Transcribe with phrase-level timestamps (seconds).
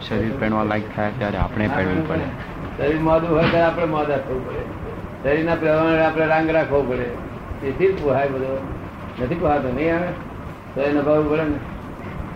[0.00, 2.20] શરીર પહેણવા લાયક થાય ત્યારે આપણે પહેરવું પડે.
[2.78, 4.80] શરીર મોદું હોય ત્યારે આપણે મોદા થવું પડે.
[5.22, 7.04] શરીરના પ્રમાણે આપણે રાંગ રાખવો પડે.
[7.60, 8.68] તેથી જ પોહાય બધો.
[9.22, 10.06] નથી પોહાતો નહીં આવે?
[10.74, 11.56] તો એ નભાવવું પડે ને?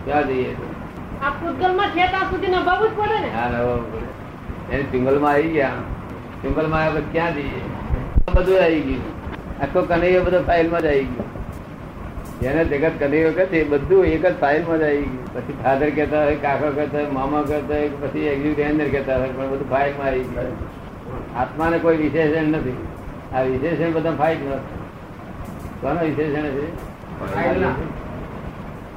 [0.05, 0.53] ક્યાં જઈએ?
[0.53, 0.75] તો
[1.25, 3.27] આ પૂતગલમાં છે ત્યાં સુધી નભાવવું જ પડે ને?
[3.35, 4.75] હા નભાવવું પડે.
[4.75, 5.69] એની સિંગલમાં આવી ગયા.
[6.41, 7.61] સિંગલમાં માં પછી ક્યાં જઈએ?
[8.35, 9.01] બધું આવી ગયું.
[9.63, 11.24] આખો કનૈયો બધો ફાઇલમાં જ આવી ગયો.
[12.45, 16.23] જેને જગત કદી વખત એ બધું એક જ ફાઇલમાં જ આવી ગયું પછી ફાધર કહેતા
[16.23, 20.27] હોય કાકા કહેતા હોય મામા કહેતા હોય પછી એક્ઝિક્યુટિવ કહેતા હોય પણ બધું ફાઇલમાં આવી
[20.33, 20.83] ગયું
[21.43, 22.79] આત્માને કોઈ વિશેષણ નથી.
[23.33, 24.37] આ વિશેષણ બધા ફાઇલ
[25.81, 26.65] કોનો વિશેષણ છે?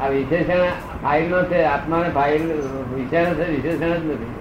[0.01, 0.63] આ વિશેષણ
[1.03, 2.45] ફાઇલ નો છે આત્માને ફાઇલ
[2.97, 4.35] વિશેષણ છે વિશેષણ જ નથી.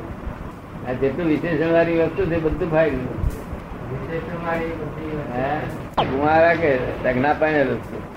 [0.88, 2.96] આ જેટલું વિશેષણ વાળી વસ્તુ છે બધું ફાઇલ
[6.12, 6.72] કુમારા કે
[7.04, 8.16] સગના પાણી છે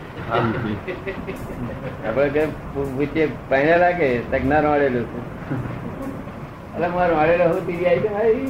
[2.09, 2.43] આપડે કે
[2.75, 5.21] પૂછીએ પહેણેલા કે સગના રોડેલું છે
[6.75, 8.45] એટલે મારે રોડેલો હું તીરી આવી કે ભાઈ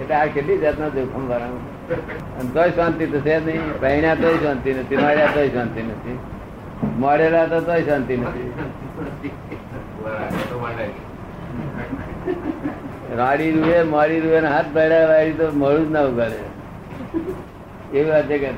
[0.00, 1.60] એટલે આ કેટલી જાતના જોખમ વાળા
[2.38, 6.18] અને તોય શાંતિ તો છે નહીં પહેણ્યા તોય શાંતિ નથી મળ્યા તોય શાંતિ નથી
[7.02, 8.48] મળેલા તો તોય શાંતિ નથી
[13.18, 16.40] રાડી રૂએ, મારી રૂએ હાથ પહેર્યા વાળી તો મળું જ ના ઉગાડે.
[17.92, 18.50] એવી છે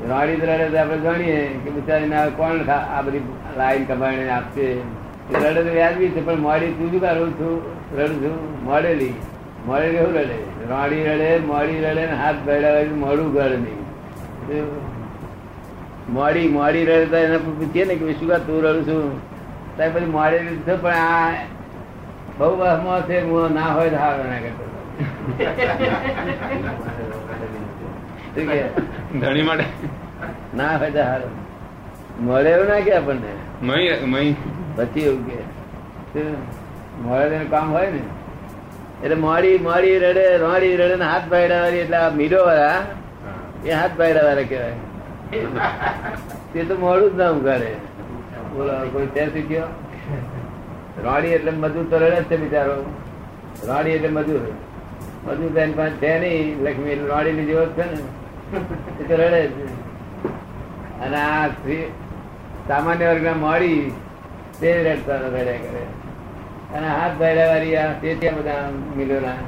[0.00, 3.22] કે રડે તો જાણીએ કે બિચારી કોણ આ બધી
[3.56, 4.66] લાઈન કમાઈને આપશે.
[5.44, 7.54] રડે તો વ્યાજબી છે, પણ મોડી તું શું કરું છું?
[7.98, 8.64] રડું છું.
[8.64, 9.14] મોડેલી.
[9.66, 10.38] મોડેલી એવું રડે?
[10.68, 13.80] રાડી રડે, મોડી રડે ને હાથ પડ્યા મોડું ગળ નહીં.
[16.10, 19.02] મોડી મોડી રડે તો એને પૂછીએ ને કે શું તું રડું છું?
[19.76, 21.32] ત્યાં પછી મોડેલી છે, પણ આ
[22.38, 24.64] બહુ બસમાં છે, હું ના હોય તો હારો ના કરતો.
[26.58, 27.05] શું?
[28.36, 29.64] ધણી માટે?
[30.54, 31.28] ના હોય તો હારો.
[32.26, 33.32] મળે એવું ના કે આપણને?
[34.76, 35.38] પછી એવું કે
[37.06, 38.02] મળે કામ હોય ને
[39.02, 42.82] એટલે મોડી મોડી રડે રોડી રડે ને હાથ ભાઈડા વાળી એટલે આ મીરો વાળા
[43.64, 44.76] એ હાથ ભાઈડા વાળા કહેવાય.
[46.52, 47.70] તે તો મોડું જ ના ઉગાડે.
[48.52, 49.68] બોલો કોઈ તે શીખ્યો?
[51.06, 52.76] રોડી એટલે મજૂર તો રડે જ છે બિચારો.
[53.70, 54.42] રોડી એટલે મજૂર
[55.26, 56.48] મજૂર બેન પાસે છે નહીં.
[56.64, 57.98] લક્ષ્મી રોડી ની જેવો છે ને.
[58.52, 59.54] રડે જ
[61.02, 61.48] અને આ
[62.68, 63.80] સામાન્ય વર્ગના મળી
[64.60, 65.82] તે રડતા રડ્યા કરે
[66.74, 68.62] અને હાથ ભાઈડા વાળી આ તે ત્યાં બધા
[68.96, 69.38] મિલોના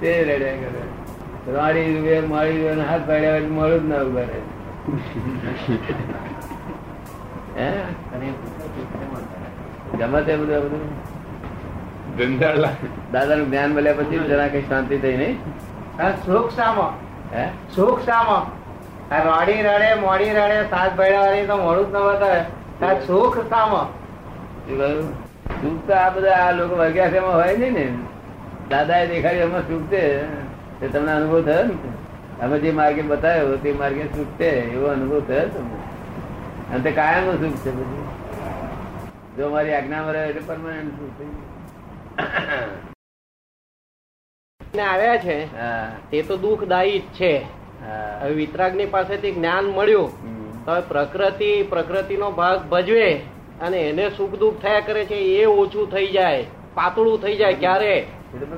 [0.00, 0.82] તે રડ્યા કરે
[1.54, 4.26] રોડી રૂપે મળી અને હાથ ભાઈડા વાળી મોડું જ ના ઊભા
[7.56, 7.70] હે?
[9.98, 10.84] ગમે તે બધું બધું.
[13.12, 15.36] દાદા નું જ્ઞાન મળ્યા પછી જરા કઈ શાંતિ થઈ નહીં?
[15.98, 16.86] આ સુખ સામો
[17.34, 17.48] હે?
[17.76, 18.36] સુખ સામો
[19.12, 23.06] આ રોડી રડે મોડી રડે સાત ભૈડા વાળી તો મોડું જ ન બતાવે.
[23.06, 23.80] સુખ સામો
[25.62, 27.86] સુખ તો આ બધા આ લોકો વર્ગ્યા છે એમાં હોય નહીં ને.
[28.70, 30.26] દાદા એ દેખાડ્યું એમાં સુખ છે.
[30.80, 32.44] તે તમને અનુભવ થયો ને?
[32.44, 34.72] અમે જે માર્ગે બતાવ્યો તે માર્ગે સુખ છે.
[34.72, 35.78] એવો અનુભવ થયો તમને?
[36.74, 38.06] અને તે કાયમનું સુખ છે બધું.
[39.36, 42.91] જો મારી આજ્ઞામાં રહે એટલે પરમાનન્ટ સુખ થઈ.
[44.74, 45.36] ને આવ્યા છે
[46.10, 47.32] તે તો દુઃખદાયી જ છે.
[48.20, 50.10] હવે વિતરાગની પાસેથી જ્ઞાન મળ્યું.
[50.64, 53.08] તો પ્રકૃતિ પ્રકૃતિનો ભાગ ભજવે
[53.60, 56.44] અને એને સુખ દુઃખ થયા કરે છે એ ઓછું થઈ જાય
[56.74, 57.96] પાતળું થઈ જાય ક્યારે?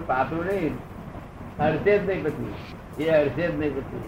[0.06, 0.74] પાતળું નહીં.
[1.58, 3.04] અડશે જ નહીં પછી.
[3.04, 4.00] એ અડશે જ નહીં પછી.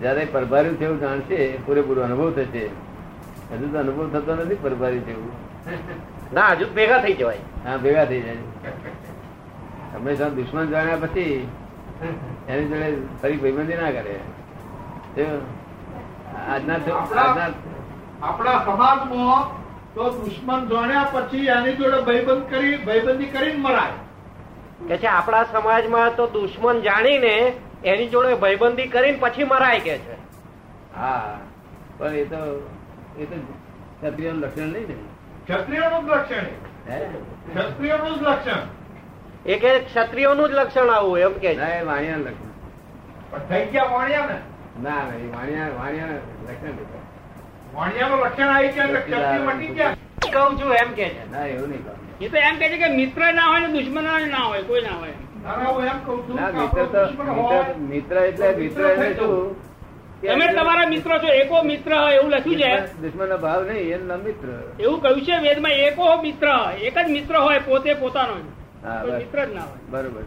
[0.00, 2.64] જયારે પરભાર્યું થયું જાણશે પૂરેપૂરો અનુભવ થશે.
[3.52, 5.32] હજુ તો અનુભવ થતો નથી પરભાર્યું એવું
[6.32, 7.42] ના હજુ ભેગા થઈ જવાય.
[7.64, 8.42] હા ભેગા થઈ જાય.
[9.92, 11.48] હંમેશા દુશ્મન જાણ્યા પછી
[12.48, 12.88] એની જોડે
[13.20, 14.14] ફરી ભાઈબંધી ના કરે.
[16.54, 16.78] આજના
[18.22, 19.44] આપણા સમાજમાં
[19.94, 23.98] તો દુશ્મન જાણ્યા પછી એની જોડે ભાઈબંધ કરી ભાઈબંધી કરીને મરાય.
[24.88, 27.34] કે છે આપણા સમાજમાં તો દુશ્મન જાણીને
[27.84, 30.16] એની જોડે ભાઈબંધી કરીને પછી મરાય કે છે.
[30.96, 31.38] હા
[31.98, 32.40] પણ એ તો
[33.20, 33.36] એ તો
[34.00, 34.96] ક્ષત્રિય લક્ષણ નહીં ને.
[35.48, 36.46] ક્ષત્રિયોનું જ લક્ષણ?
[37.54, 38.62] ક્ષત્રિયોનું જ લક્ષણ.
[39.46, 42.34] એ કે ક્ષત્રિયોનું જ લક્ષણ આવું એમ કે લક્ષણ.
[43.48, 44.38] થઈ ગયા વાણિયા ને
[44.82, 46.74] ના ના એ વાણિયા વાણિયાનું લક્ષણ
[47.74, 49.94] વાણિયાનું લક્ષણ આવી ગયા ક્ષત્રિય મટી ગયા.
[50.32, 51.30] કહું છું એમ કે છે.
[51.32, 51.96] ના એવું નહીં કહું.
[52.20, 54.96] એ તો એમ કે છે કે મિત્ર ના હોય ને દુશ્મન ના હોય કોઈ ના
[55.00, 55.14] હોય.
[55.44, 56.78] ના, ના, હું એમ કહું છું ના કે મિત્ર
[57.38, 59.56] હોય, મિત્ર- એટલે મિત્ર એટલે શું?
[60.22, 62.70] તમે તમારા મિત્ર છો એકો મિત્ર એવું લખ્યું છે.
[63.02, 64.48] દુશ્મન- ભાવ નહીં એમ નામ મિત્ર.
[64.80, 66.48] એવું કહ્યું છે વેદમાં એકો મિત્ર
[66.80, 68.34] એક જ મિત્ર હોય પોતે પોતાનો
[69.18, 69.80] મિત્ર જ ના હોય.
[69.90, 70.22] બરોબર.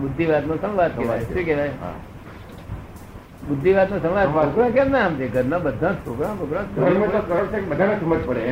[0.00, 1.20] બુદ્ધિવાદ નો સંવાદ કહેવાય.
[1.22, 1.72] શું કેવાય
[3.48, 5.26] બુદ્ધિવાદ નો સંવાદ છોકરા કેમ ના સમજે?
[5.28, 6.64] ઘરના બધા છોકરા છોકરા.
[6.76, 8.42] ધર્મ તો કરો છે કે બધાને સમજ પડે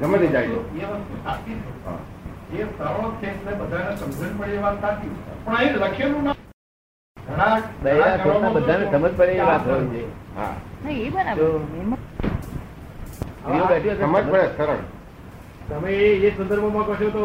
[0.00, 2.58] ગમે તે જાય એ વસ્તુ સાચી છે.
[2.58, 5.10] એ સરળ છે બધાને સમજણ પડે એ વાત સાચી
[5.44, 6.34] પણ અહીં લખેલું ના
[7.30, 10.54] દયા છોકરા બધાને સમજ પડે એ વાત હોવી જોઈએ હા.
[10.98, 11.50] એ બરાબર.
[13.96, 14.82] સમજ પડે સરળ.
[15.68, 15.90] તમે
[16.20, 17.22] એ સંદર્ભમાં કહો તો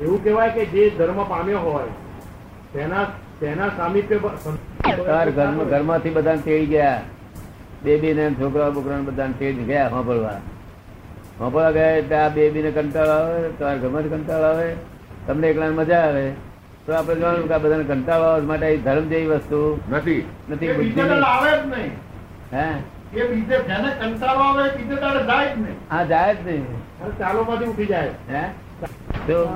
[0.00, 1.92] એવું કહેવાય કે જે ધર્મ પામ્યો હોય
[2.72, 3.04] તેના
[3.40, 7.00] તેના સામીપ્ય ઘરમાં ઘરમાંથી બધા તેડી ગયા.
[7.82, 10.38] બેબી ને છોકરા બોકરા બધા તેડી ગયા સાંભળવા
[11.38, 14.68] સાંભળવા ગયા એટલે આ બેબી ને કંટાળો આવે તમારા ઘરમાં કંટાળો આવે.
[15.26, 16.24] તમને એકલા મજા આવે.
[16.86, 20.28] તો આપણે જોવાનું કે બધાને કંટાળવા માટે એ ધર્મ જેવી વસ્તુ નથી.
[20.50, 21.90] નથી બુદ્ધિ આવે જ નહીં.
[22.52, 23.18] હે?
[23.18, 25.76] એ બીજે જેને કંટાળો આવે બીજે દાડે જાય જ નહીં.
[25.90, 26.64] હા જાય જ નહીં.
[26.74, 28.10] અને ચાલોમાંથી ઉઠી જાય.
[28.30, 28.48] હે?
[29.26, 29.46] તો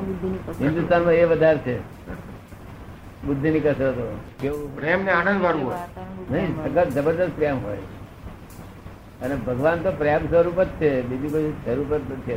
[0.60, 1.78] હિન્દુસ્તાનમાં એ વધારે છે.
[3.24, 4.20] બુદ્ધિની કસરતો.
[4.40, 5.78] કેવું પ્રેમ ને આનંદ વાળું હોય.
[6.30, 7.76] નહીં સગત જબરદસ્ત પ્રેમ હોય.
[9.22, 11.02] અને ભગવાન તો પ્રેમ સ્વરૂપ જ છે.
[11.02, 12.34] બીજું કોઈ સ્વરૂપ જ નથી.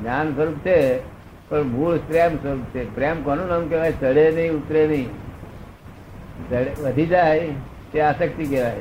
[0.00, 1.15] જ્ઞાન સ્વરૂપ છે.
[1.48, 2.94] પણ મૂળ પ્રેમ સ્વરૂપ છે.
[2.94, 3.92] પ્રેમ કોનું નામ કહેવાય?
[3.92, 5.08] ચડે નહીં, ઉતરે નહીં.
[6.84, 7.48] વધી જાય
[7.92, 8.80] તે આસક્તિ કહેવાય.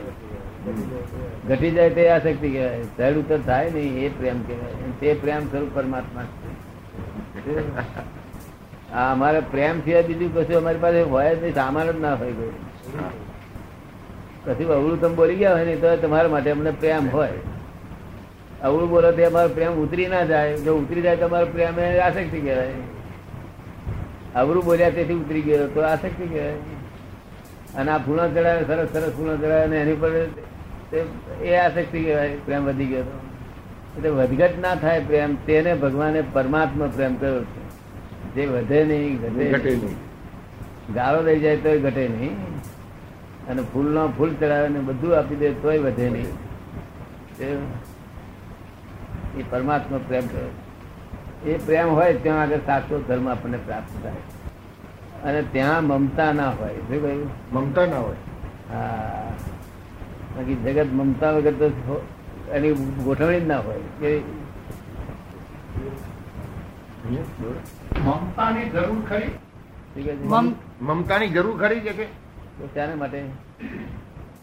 [1.48, 2.84] ઘટી જાય તે આસક્તિ કહેવાય.
[2.98, 4.74] ચડ ઉતર થાય નહીં, એ પ્રેમ કહેવાય.
[5.00, 7.56] તે પ્રેમ સ્વરૂપ પરમાત્મા છે.
[8.94, 12.32] આ અમારે પ્રેમ સિવાય બીજું કશું અમારી પાસે હોય જ નહીં, સામાન જ ના હોય
[12.32, 12.52] કોઈ.
[14.46, 17.32] કશું અવળું તમે બોલી ગયા હોય ને, તો તમારા માટે અમને પ્રેમ હોય.
[18.64, 20.56] અવળું બોલો તે અમારો પ્રેમ ઉતરી ના જાય.
[20.58, 22.74] જો ઉતરી જાય તો અમારો પ્રેમ આસક્તિ કહેવાય.
[24.36, 26.54] અવળું બોલ્યા તેથી ઉતરી ગયો તો આસક્તિ કહેવાય.
[27.76, 30.12] અને આ ફૂલો ચડાવે સરસ સરસ ફૂલો ચડાવે અને એની પર
[31.44, 33.20] એ આસક્તિ કહેવાય પ્રેમ વધી ગયો તો.
[33.98, 37.64] એટલે વધઘટ ના થાય પ્રેમ તેને ભગવાને પરમાત્મા પ્રેમ કર્યો છે.
[38.36, 39.96] જે વધે નહીં ઘટે નહીં.
[40.94, 42.36] ગાળો લઈ જાય તોય ઘટે નહીં.
[43.48, 46.26] અને ફૂલનો ફૂલ ચડાવે ને બધું આપી દે તોય વધે નહીં.
[49.38, 50.50] એ પરમાત્મા પ્રેમ કર્યો
[51.46, 54.14] એ પ્રેમ હોય ત્યાં આગળ સાચો ધર્મ આપણને પ્રાપ્ત થાય.
[55.24, 56.74] અને ત્યાં મમતા ના હોય.
[56.74, 57.30] શું કહ્યું?
[57.52, 58.16] મમતા ના હોય.
[58.72, 59.34] હા.
[60.38, 62.08] બાકી જગત મમતા વગર તો
[62.52, 62.74] એની
[63.04, 63.80] ગોઠવણી જ ના હોય.
[64.00, 64.22] કે
[68.04, 69.32] મમતાની જરૂર ખરી?
[70.82, 72.06] મમતાની જરૂર ખરી છે કે?
[72.58, 73.45] તો શાના માટે?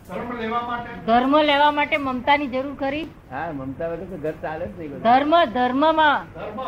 [0.09, 1.97] ધર્મ લેવા માટે?
[1.99, 3.05] મમતા ની જરૂર ખરી?
[3.31, 6.59] હા મમતા વગર તો ઘર ચાલે જ નહીં ધર્મ ધર્મમાં ધર્મ.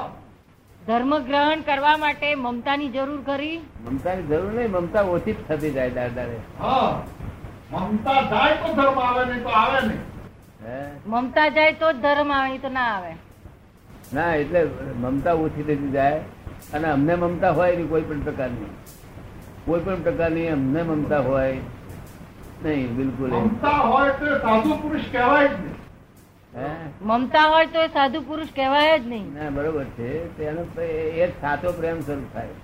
[0.89, 3.59] ધર્મ ગ્રહણ કરવા માટે મમતાની જરૂર ખરી?
[3.87, 6.39] મમતાની જરૂર નહીં મમતા ઓછી જ થતી જાય દર દાડે
[7.75, 10.03] મમતા જાય તો ધર્મ આવે નહીં તો આવે નહીં.
[11.13, 13.13] મમતા જાય તો જ ધર્મ આવે તો ના આવે.
[14.15, 14.61] ના એટલે
[15.05, 16.21] મમતા ઓછી થતી જાય.
[16.75, 18.71] અને અમને મમતા હોય નહીં કોઈ પણ પ્રકારની.
[19.67, 21.55] કોઈ પણ પ્રકારની અમને મમતા હોય
[22.65, 25.75] નહીં બિલકુલ મમતા હોય તો સાધુ પુરુષ કહેવાય જ નહીં.
[27.03, 29.27] મમતા હોય તો સાધુ પુરુષ કહેવાય જ નહીં.
[29.35, 30.11] ના બરોબર છે.
[30.39, 32.55] તેનો એ સાચો પ્રેમ સ્વરૂપ થાય.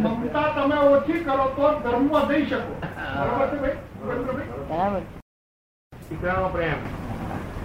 [0.00, 2.72] મમતા તમે ઓછી કરો તો ધર્મમાં જઈ શકો.
[4.06, 5.00] બરોબર
[6.10, 6.78] દીકરાનો પ્રેમ.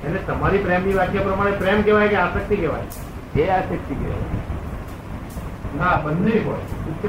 [0.05, 2.87] એટલે તમારી પ્રેમની વ્યાખ્યા પ્રમાણે પ્રેમ કહેવાય કે આસક્તિ કહેવાય?
[3.35, 4.27] એ આસક્તિ કહેવાય.
[5.79, 6.63] ના બંને હોય.
[6.89, 7.03] ઉચ્ચ.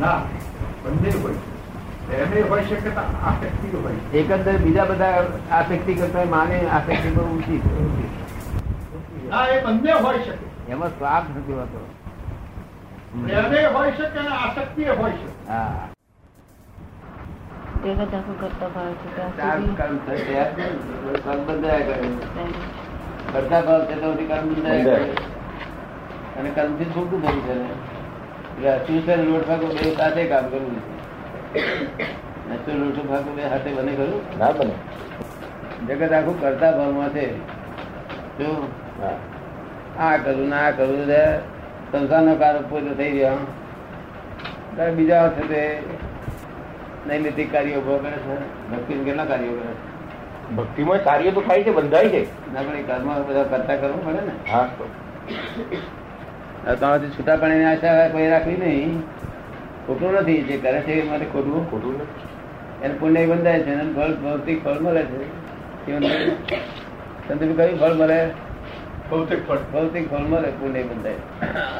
[0.00, 0.18] ના
[0.84, 1.53] બંને હોય.
[4.14, 7.60] એકંદર બીજા બધા આસક્તિ કરતા માને આસક્તિ બહુ ઊંચી
[9.64, 10.72] બંને હોય શકે.
[10.72, 11.86] એમાં સ્વાર્થ નથી હોતો.
[13.66, 15.52] હોય શકે અને આસક્તિ હોય શકે.
[15.52, 15.88] હા.
[26.38, 26.50] અને
[26.84, 27.68] છૂટું થયું છે ને.
[28.56, 31.03] એટલે છે લોટ ફાંકો બે સાથે કામ કરવું છે
[31.54, 34.38] અસુર લોટ ફાંકો બે હાથે બને ખરું.
[34.38, 34.72] ના બને.
[35.86, 37.38] જગત આખું કરતા ભાવમાં છે.
[38.38, 38.72] જો
[39.98, 41.06] આ કરું ના કરું
[41.92, 43.36] સંસારનો કાર પૂરો થઈ ગયો.
[44.76, 45.82] ત્યારે બીજા છે તે
[47.06, 48.68] નૈમિતિક કાર્યો ઊભો કરે છે.
[48.70, 49.94] ભક્તિ કેટલા કાર્યો કરે છે?
[50.56, 52.52] ભક્તિમાં કાર્ય તો થાય છે બંધાય છે.
[52.54, 54.52] ના પણ કર્મ બધા કરતા કરવું પડે ને.
[54.52, 54.68] હા.
[54.78, 54.88] તો.
[56.80, 59.02] તમારાથી છૂટા પાણીની આશા કોઈ રાખવી નહીં.
[59.86, 62.84] ખોટું નથી જે કરે છે એ માટે ખોટું ખોટું નથી.
[62.84, 65.44] એને પુણ્ય બંધાય છે અને ફળ ભૌતિક ફળ મળે છે?
[67.28, 68.30] સંતોષી કયું ફળ મળે?
[69.10, 69.56] ભૌતિક ફળ.
[69.56, 71.14] ભૌતિક ફળ મળે પુણ્ય બંધાય.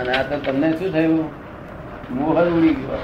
[0.01, 1.45] અને આ તો તમને શું થયું?
[2.11, 2.99] મોહ ઉડી ગયો.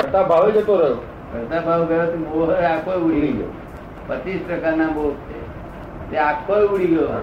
[0.00, 0.94] કરતા ભાવે જતો રહ્યો.
[1.32, 3.52] કરતા ભાવ ગયો તો મોહ આખો ઉડી ગયો.
[4.06, 5.40] પચીસ પ્રકારના મોહ છે.
[6.10, 7.22] તે આખો ઉડી ગયો.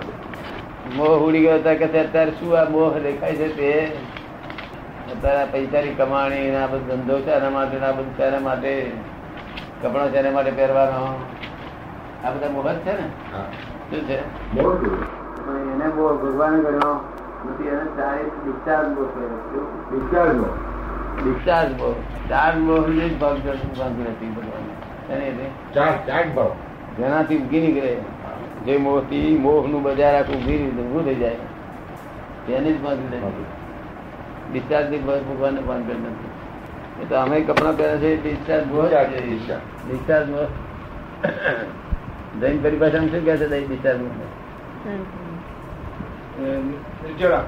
[0.95, 3.91] મોહ ઉડી ગયો હતા કે અત્યારે શું આ મોહ દેખાય છે તે?
[5.25, 8.91] તારા પૈસાની કમાણી એના બધો ધંધો છે એના માટે ને બધું શેના માટે
[9.83, 11.19] કપડા શેના માટે પહેરવાનો.
[12.23, 13.07] આ બધા મોહત છે ને?
[13.89, 14.17] શું છે?
[14.55, 16.93] પણ એને બહુ ભગવાન ગણ્યો
[17.45, 20.45] નથી એને ચારે ડિસ્ચાર્જ બહુ કર્યો.
[21.23, 21.93] ડિસ્ચાર્જ બહુ.
[22.29, 23.37] ચાર્જ બહુ જ ભાગ
[23.79, 26.51] ભાગી હતી ભગવાન ચાર્જ ચાર્જ ભાવ
[26.97, 27.95] જેનાથી ઉગી નીકળે.
[28.65, 31.35] જે મોહથી મોહનું બજાર આખું ઊભી ઉભું થઈ જાય.
[32.47, 33.45] તેને જ ભાગ નથી
[34.51, 36.31] ડિસ્ચાર્જથી બસ ભગવાનને બાંધેલ નથી
[37.01, 39.57] એ તો અમે કપડા પહેરે છે ડિસ્ચાર્જ બહુ જ છે.
[39.87, 40.29] ડિસ્ચાર્જ.
[40.29, 40.45] બહુ
[42.41, 43.99] જૈન પરિભાષામાં શું કહે છે ડિસ્ચાર્જ
[47.03, 47.43] નિર્જરા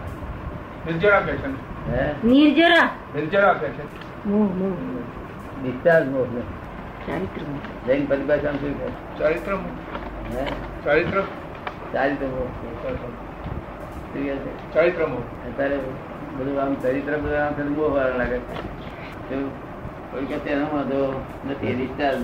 [0.86, 1.50] નિર્જરા કહે છે
[1.92, 2.04] હે?
[2.24, 3.84] નિર્જરા નિર્જરા કહે છે.
[5.63, 6.25] ડિસ્ચાર્જ બહુ
[7.08, 7.42] ચારિત્ર
[7.88, 8.88] જૈન પરિભાષામાં શું કહે?
[9.20, 9.51] ચારિત્ર
[10.34, 10.46] હે?
[10.86, 11.22] ચારિત્ર?
[11.94, 12.27] ચારિત્ર
[14.74, 15.77] ચારિત્ર અત્યારે
[16.36, 18.36] બધું આમ ચરિત્ર બધું આમ થતું બહુ વાર લાગે.
[18.36, 19.67] એવું
[20.12, 22.22] કોઈ કે તેનો વાંધો નથી ડિસ્ચાર્જ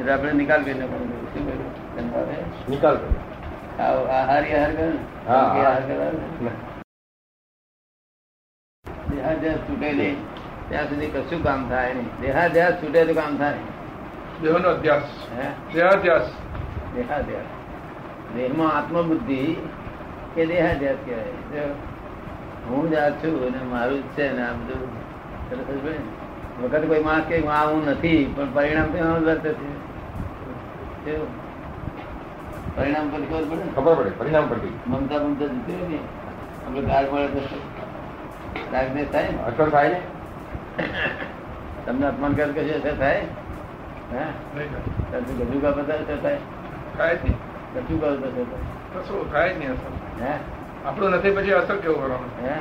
[0.00, 2.34] એટલે આપણે નિકાલ કરી નાખવાનો શું કર્યું ધનભાવે?
[2.70, 3.08] નિકાલ કરો.
[3.82, 4.98] આ- આહાર ઈ આહાર કરે ને?
[5.28, 5.68] હા, કે હા.
[5.68, 6.50] આહાર કરવાનો ને?
[9.16, 10.16] દેહાધ્યાસ છૂટે નહીં.
[10.68, 12.20] ત્યાં સુધી કશું કામ થાય નહીં.
[12.20, 13.54] દેહાધ્યાસ છૂટે તો કામ થાય
[14.42, 15.02] દેહનો અધ્યાસ
[15.38, 15.74] હે?
[15.74, 16.32] દેહાધ્યાસ.
[16.94, 17.44] દેહાધ્યાસ.
[18.34, 19.56] દેહમાં આત્મબુદ્ધિ
[20.34, 21.24] કે દેહાધ્યાસ કહેવાય.
[21.24, 21.74] જો
[22.68, 26.22] હું જ આ છું અને મારું જ છે ને આ બધું.
[26.62, 29.54] વખત કોઈ માણસ કે આ હું નથી પણ પરિણામ તો જ
[31.06, 31.42] છે.
[32.76, 33.72] પરિણામ પર ખબર પડે ને?
[33.76, 35.98] ખબર પડે પરિણામ પર મમતા મમતા જતી ને.
[36.66, 37.40] આપણે ગાળ મળે તો
[38.72, 39.42] રાગને થાય ને.
[39.42, 40.00] અસર થાય ને?
[41.86, 43.14] તમને અપમાન કર કશું અસર થાય?
[43.14, 44.18] હે?
[44.18, 45.12] નહીં થાય.
[45.12, 46.38] તારું ગજુ કા બધા અસર થાય?
[46.98, 47.34] થાય નહીં.
[47.74, 49.02] ગજુ કા અસર થાય?
[49.02, 50.24] કશું થાય નહીં અસર.
[50.24, 50.61] હે?
[50.86, 52.46] આપણું નથી પછી અસર કેવું કરવાનું?
[52.46, 52.54] હે?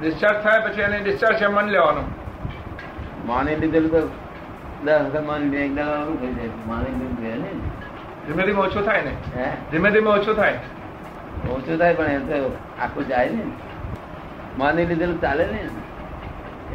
[0.00, 2.04] ડિસ્ચાર્જ થાય પછી એને ડિસ્ચાર્જ છે માની લેવાનું.
[3.26, 4.08] માની લીધેલું તો
[4.84, 6.48] દસ વખત માની લે એક દાડા થઈ જાય.
[6.66, 7.48] માની લીધું ને
[8.26, 9.42] ધીમે ધીમે ઓછું થાય ને?
[9.42, 9.50] હે?
[9.70, 10.58] ધીમે ધીમે ઓછું થાય.
[11.50, 13.42] ઓછું થાય પણ એમ તો આખું જાય ને.
[14.58, 15.68] માની લીધેલું ચાલે ને.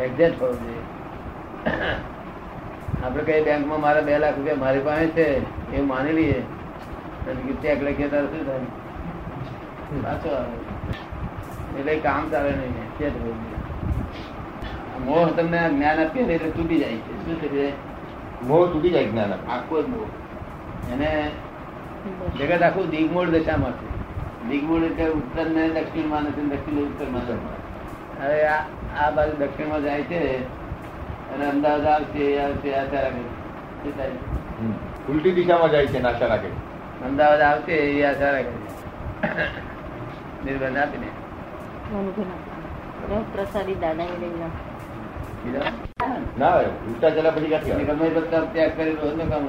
[0.02, 0.82] એક્ઝેક્ટ થવું જોઈએ.
[3.06, 5.28] આપણે કઈ બેંકમાં મારા બે લાખ રૂપિયા મારી પાસે છે
[5.76, 6.42] એ માની લઈએ.
[7.62, 8.85] ચેક લખીએ ત્યારે શું થાય?
[10.06, 10.56] પાછો આવે.
[11.80, 13.40] એટલે કામ ચાલે નહીં હોવું
[15.08, 15.28] મોહ.
[15.38, 17.14] તમને જ્ઞાન આપીએ ને એટલે તૂટી જાય છે.
[17.26, 17.74] શું થઈ જાય
[18.50, 20.10] મોહ તૂટી જાય જ્ઞાન આખો જ મોહ.
[20.94, 21.10] એને
[22.38, 23.88] જગત આખું દિગ્મૂળ દશામાં છે
[24.50, 27.56] દિગ્મૂળ એટલે ઉત્તર ને દક્ષિણમાં નથી દક્ષિણ ઉત્તરમાં નથી.
[28.22, 28.62] હવે આ
[29.00, 30.20] આ બાજુ દક્ષિણમાં જાય છે
[31.34, 33.24] અને અમદાવાદ આવશે આવશે આશા રાખે.
[35.10, 36.52] ઉલટી દિશામાં જાય છે નાશા રાખે
[37.08, 38.56] અમદાવાદ આવશે એ આશા રાખે
[40.46, 41.10] નિર્બંધ આપીને.
[43.34, 44.34] પ્રસાદી દાદા લઈ
[46.38, 48.22] ના આવે ઉલટા ચલા પછી ક્યાંથી ગમે તે
[48.54, 49.44] ત્યાગ કરેલો હોય તો કામ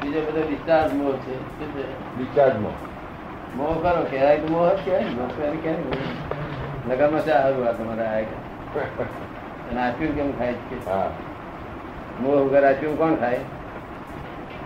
[0.00, 1.34] બીજો બધો ડિસ્ચાર્જ મોહ છે.
[2.34, 2.44] છે?
[3.54, 3.74] મોહ.
[3.82, 5.82] કરો કહેવાય તો મોહ કહેવાય મોહ કહેવાય ક્યારે
[6.88, 8.24] લગામાં છે સારું આ તમારા આ
[9.70, 10.76] અને આપ્યું કેમ ખાય છે?
[10.86, 11.10] હા.
[12.20, 13.40] મોહ વગર આપ્યું કોણ ખાય?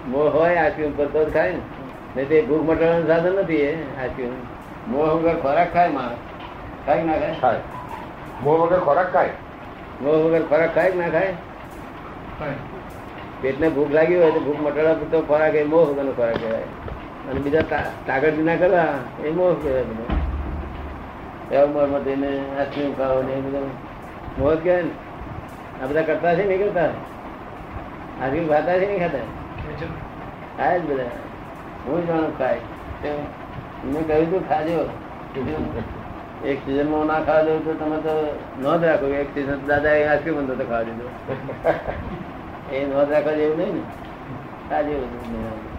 [0.09, 1.82] મોહ હોય આપ્યું પર તો જ ખાય ને.
[2.17, 4.33] નહીં તે ભૂખ મટાડવાનું સાધન નથી એ સાચું
[4.89, 6.11] મોહ વગર ખોરાક ખાયમાં
[6.87, 7.59] ખાય ના ખાય?
[8.43, 9.31] મોહ વગર ખોરાક ખાય.
[10.01, 11.35] મોહ વગર ખોરાક ખાય ના ખાય.
[13.41, 16.63] પેટને ભૂખ લાગી હોય તો ભૂખ મટાડવા પૂરતો ખોરાક એ મોહ વગરનો ખોરાક કહેવાય.
[17.31, 18.87] અને બીજા તા- તાકત ના કરવા
[19.25, 20.05] એ મોહ કહેવાય બધો.
[21.51, 23.71] એવા ઉંમરમાં તેને આઈસ્ક્રીમ ખાવ ને એ બધું.
[24.39, 24.91] મોહ કહેવાય ને.
[25.83, 26.85] આ બધા કરતા છે નહીં કરતા?
[26.85, 29.19] આઈસ્ક્રીમ ખાતા છે નહીં ખાતા?
[30.57, 31.05] ખાય જ બધા.
[31.87, 32.61] હું જાણું ખાય
[33.93, 34.79] મેં કહ્યું તું ખાજો.
[36.45, 38.15] એક સિઝનમાં ના ખાવા દઉં તો તમે તો
[38.63, 41.09] નોંધ રાખો એક સિઝન દાદા એ આખી બંધ તો ખાવા દીધો.
[42.73, 43.83] એ નોંધ રાખવા જેવું નહીં ને.
[44.71, 45.72] ખાજે બધું.